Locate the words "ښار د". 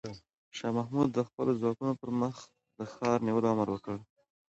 2.93-3.25